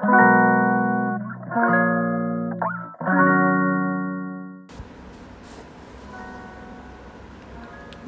[0.00, 0.06] ミ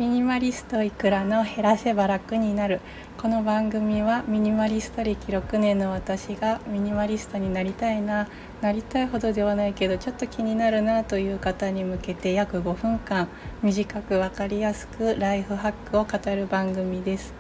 [0.08, 2.80] ニマリストいくらの減らせば楽になる。
[3.18, 8.26] この番組はミニマリスト歴6年の私がミニマリストになりたいな
[8.62, 13.28] なりたいほどではないけどちょっと気になるなという方に向けて約5分間
[13.62, 17.34] 短く分かりやすくライフハックを語る番組です。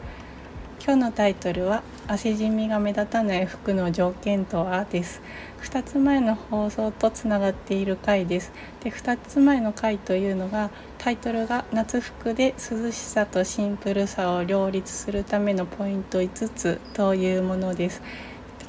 [0.84, 5.22] 今日のタイトルは汗じみが目立たない服の条件とはです。
[5.62, 8.52] 2つ前の放送とつながっている回です。
[8.82, 18.02] で2つ前の回というのがタイトルが夏服で涼しさとシンプルさを両立するためのポイント5つというものです。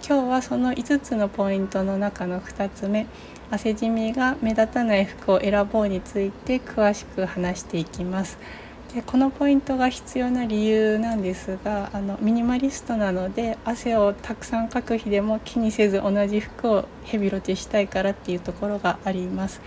[0.07, 3.07] 今日はその5つのポイントの中の2つ目
[3.49, 8.37] 汗じみが目立たない服を選ぼうについて詳しく話していきます。
[8.93, 19.61] でこのポイントが必要な理由なんですがあのミニマリストなので汗をたくさんかく日でも気にせず同じ服をヘビロテしたいからっていうところがあります。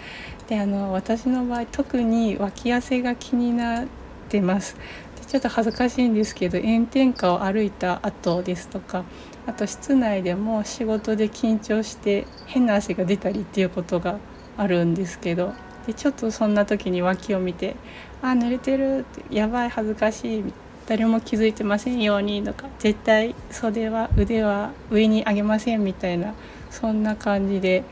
[0.49, 3.87] であの私の場合特に脇汗が気になっ
[4.29, 4.77] てます。
[5.19, 9.05] でちょっと恥ずかしいんですけど炎天下を歩いた後ですとか
[9.49, 14.21] あと室内でも仕事で緊張して変な汗が出たりっていうことが
[14.57, 15.53] あるんですけど
[15.87, 17.77] でちょっとそんな時に脇を見て
[18.23, 20.45] 「あ濡れてる」って「やばい恥ずかしい」
[20.87, 26.33] 誰も気づいてませんようにとか絶対袖は腕は上に上げませんみたいな
[26.71, 27.83] そんな感じで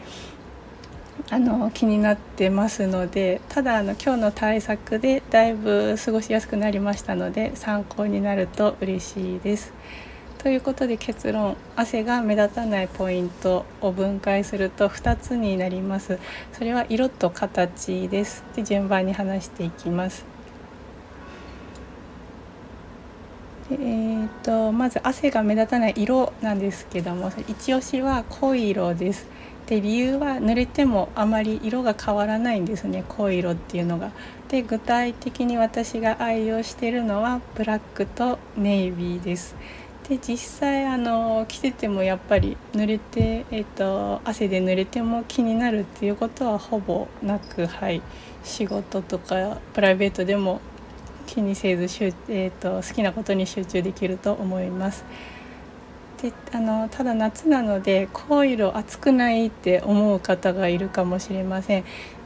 [1.30, 9.72] あの気になってますのでただあの今日の対策でだいぶ過ごしやすくなりましたので参考になると嬉しいです。
[10.44, 16.18] ということで結論汗が目立たないポイントを分解すると2つになります
[16.52, 20.26] それは色と形ですで順番に話していきます
[23.70, 29.26] えーと、まず汗が目立たない色なんですけども一押しは濃い色です
[29.66, 34.12] で理由は濡れてもあまり色が変わらないんですね濃い色っていうのが。
[34.48, 39.56] で具体的に私が愛用しているのはブラックとネイビーです。
[40.08, 48.02] で実際あの着ててもやっぱり濡れて、えーと、汗で濡れても気になるっていうことはほぼなく、はい、
[48.42, 50.60] 仕事とかプライベートでも
[51.26, 51.84] 気にせず、
[52.28, 55.04] えーと、好きなことに集中できると思います。
[56.20, 61.84] であのただ夏なので濃い色暑くないって思う方がいるかもしれません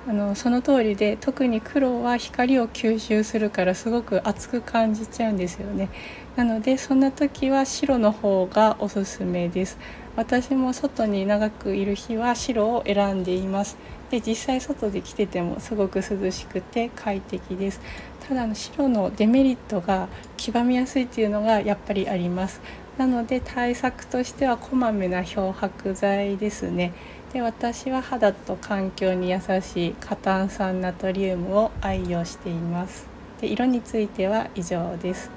[0.09, 5.91] あのその通りで特に黒は光を吸収するからすごく熱く感じちゃうんですよね。
[6.35, 9.77] なのでそんな時は白の方がおすすめです。
[10.17, 13.77] 私も外に長くいる日は白を選んでいます。
[14.11, 17.79] で実際外で着ててもすごく涼しくて快適です。
[18.27, 20.09] ただの白のデメリットが
[20.39, 22.63] 黄ばみやすいっていうのがやっぱりあります。
[22.97, 26.95] なので対策としてはこまめな漂白剤ですね。
[27.33, 33.06] で私は肌と環境に優しい過炭酸ナトリウムを愛用しています。
[33.41, 35.31] で色については以上です。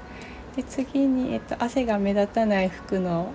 [0.56, 3.32] で次に、えっと、汗が目立たない服の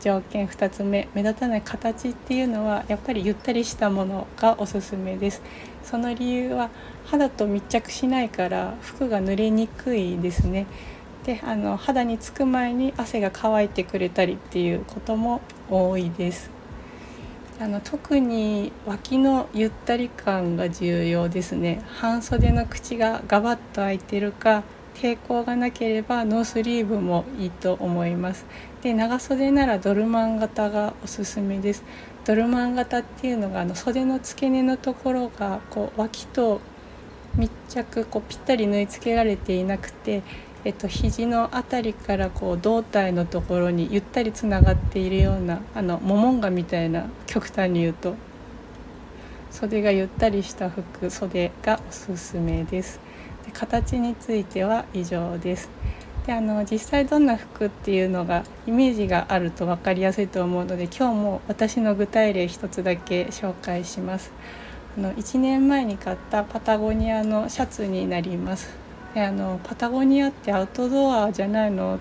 [0.00, 5.40] 条件2つ目目立たない形っていうのはやっぱりゆったりしたものがおすすめです。
[5.84, 6.70] その理由は
[7.06, 10.66] 肌と密着しないから服が濡れにくいですね。
[11.24, 16.61] であの肌につく前に汗が乾いてくれたりっていうことも多いです。
[17.62, 21.80] あの特に脇のゆったり感が重要ですね。
[21.86, 24.64] 半袖の口がガバッと開いてるか
[24.96, 28.46] 抵抗がなければノースリーブもいいと思います。
[28.82, 31.84] で長袖ならドルマン型がおすすめです。
[32.24, 36.60] ドルマン型っていうのがあの袖の付け根のところがこう脇と
[37.36, 40.24] 密着こうぴったり縫い付けられていなくて
[40.64, 48.14] えっと、肘の辺りからこう胴体のところにゆったりつながっているようなあのモモンガみたいな極端に言うと
[49.50, 53.00] 袖がゆったりした服袖がおすすめです。
[53.44, 55.68] で形については以上です。
[56.26, 64.32] であの実際どんな服っていうのがイメージがあると分かりやすいと思うので今日も私の具体例一つだけ紹介します。
[64.96, 68.81] あの1年前に買ったパタゴニアのシャツになります。
[69.20, 71.98] あのパタゴニアってアウトドアじゃないの？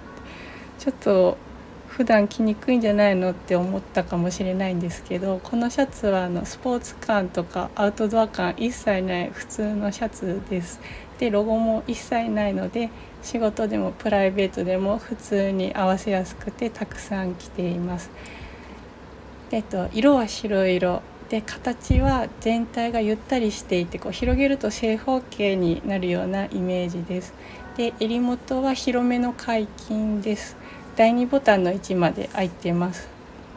[0.80, 1.38] ちょっと
[1.90, 10.80] 普段着にくいんじゃないのって思ったかもしれないんですけどこのシャツはあのスポーツ感とかアウトドア感一切ない普通のシャツです。
[11.20, 12.90] でロゴも一切ないので
[13.22, 18.10] 仕事でもプライベートでも普通に合わせやすくてたくさん着ています、
[19.52, 21.02] えっと、色は白色。
[21.32, 27.34] で形は全体がゆったりしていてこう広げると正方形になるようなイメージです。
[27.78, 30.58] で襟元は広めの解禁です。
[30.98, 33.08] 第2ボタンの位置まで開いてます。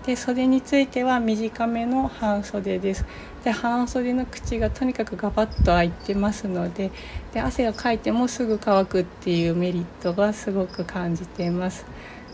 [0.07, 3.05] で袖については短めの半袖です。
[3.43, 6.93] で半袖の口がとにかくガバッと開いてますので
[7.33, 11.85] で汗がかいてもすぐ乾くっていうメリットがすごく感じています。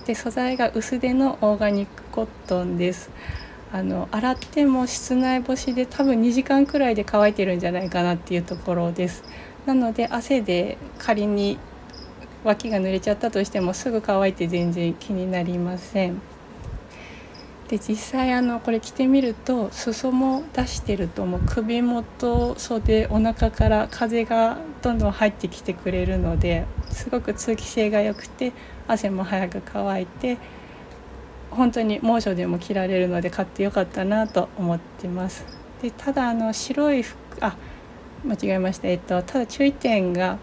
[0.05, 3.09] で素材が薄手のオーガニックコットンです。
[3.73, 9.23] あの洗っても室内干しで多分2時間くらいで乾いてるんじゃないかなっていうところです。
[9.67, 11.59] なので汗で仮に
[12.43, 16.21] 脇が濡れちゃったとしてもすぐ乾いて全然気になりません。
[17.69, 21.41] で実際あのこれ着てみると裾も出してるともう。
[21.47, 28.53] 首元袖お腹から風がどんどん入ってきてくれるのですごく通気性が良くて
[28.89, 30.39] 汗も早く乾いて
[31.51, 35.45] 本当に猛暑でも着られるので買ってよかったなと思ってます。
[35.83, 37.57] でただあの白い服あ
[38.25, 40.39] 間違えました、えっと、ただ注意点が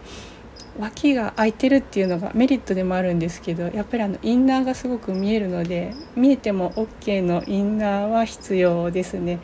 [0.78, 9.40] 脇が空いてるっていうのがメリットでもあるんですけどやっぱりあのインナーがすごく見えるので見えても OK のインナーは必要ですね。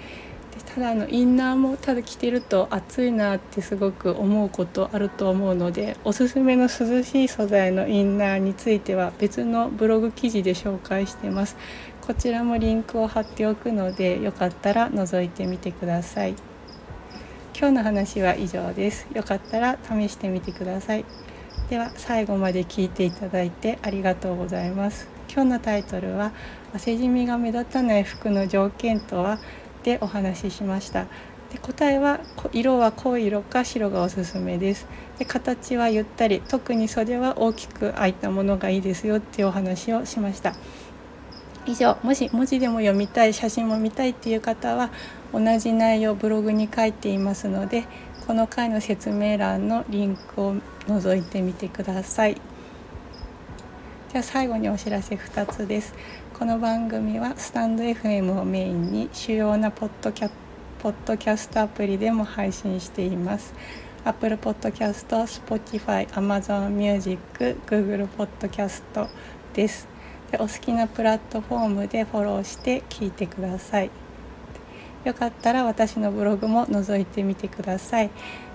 [0.55, 11.57] でただあのインナーもただ着てると暑いなってすごく思うことあると思うのでおすすめの涼しい素材のインナーについては別のブログ記事で紹介してます。
[12.07, 16.35] こちらもリンクを貼っておくのでよかったら覗いてみてください。
[17.57, 19.07] 今日の話は以上です。
[19.15, 21.05] よかったら試してみてください。
[21.71, 25.09] では最後まで聞いていただいてありがとうございます。
[25.33, 26.33] 今日のタイトルは
[26.75, 29.39] 汗じみが目立たない服の条件とは？
[29.85, 31.07] でお話ししました。
[31.53, 32.19] で答えは
[32.53, 34.89] 色は濃い色か白がおすすめです。
[35.19, 40.55] で形はゆったり特に袖は大きく開いたものがいいですよっていうお話をしました。
[41.67, 44.91] 以上もし文字でも読みたい写真も見たいっていう方は
[45.33, 47.85] 同じ内容ブログに書いていますので
[48.27, 50.55] この回の説明欄のリンクを
[50.87, 52.41] 覗いてみてください
[54.15, 55.93] では最後にお知らせ2つです。
[56.39, 60.31] この番組はスタンド FM をメインに主要なポッドキャ
[60.79, 63.53] ポッドキャストアプリでも配信しています。
[64.05, 68.85] Apple Podcast、Spotify、Amazon Music、Google Podcast
[69.53, 69.89] です。
[70.31, 73.91] でお好きなプラットフォームでフォローして聞いてください。
[75.05, 78.11] よかったら私のブログも覗いてみてください。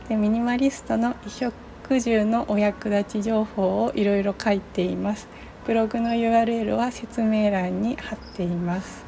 [0.08, 1.52] でミニマリストの衣
[1.90, 5.28] 食住のお役立ち情報をいろいろ書いています。
[5.70, 9.06] ブログの URL は説明欄に貼っています。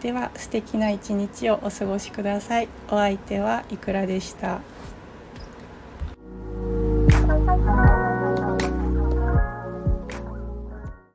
[0.00, 2.68] では素敵な一日をお過ごしください。
[2.88, 4.62] お相手はいくらでした。